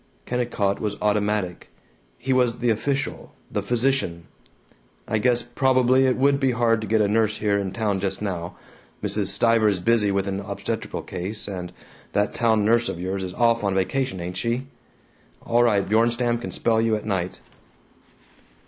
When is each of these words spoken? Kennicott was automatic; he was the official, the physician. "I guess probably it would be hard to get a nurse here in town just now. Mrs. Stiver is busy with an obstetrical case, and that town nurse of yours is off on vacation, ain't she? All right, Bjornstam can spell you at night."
Kennicott 0.25 0.79
was 0.81 0.95
automatic; 0.99 1.69
he 2.17 2.33
was 2.33 2.57
the 2.57 2.71
official, 2.71 3.35
the 3.51 3.61
physician. 3.61 4.23
"I 5.07 5.19
guess 5.19 5.43
probably 5.43 6.07
it 6.07 6.17
would 6.17 6.39
be 6.39 6.53
hard 6.53 6.81
to 6.81 6.87
get 6.87 7.01
a 7.01 7.07
nurse 7.07 7.37
here 7.37 7.59
in 7.59 7.71
town 7.71 7.99
just 7.99 8.19
now. 8.19 8.55
Mrs. 9.03 9.27
Stiver 9.27 9.67
is 9.67 9.79
busy 9.79 10.09
with 10.09 10.25
an 10.27 10.39
obstetrical 10.39 11.03
case, 11.03 11.47
and 11.47 11.71
that 12.13 12.33
town 12.33 12.65
nurse 12.65 12.89
of 12.89 12.99
yours 12.99 13.23
is 13.23 13.35
off 13.35 13.63
on 13.63 13.75
vacation, 13.75 14.19
ain't 14.19 14.37
she? 14.37 14.65
All 15.45 15.61
right, 15.61 15.87
Bjornstam 15.87 16.39
can 16.41 16.49
spell 16.49 16.81
you 16.81 16.95
at 16.95 17.05
night." 17.05 17.39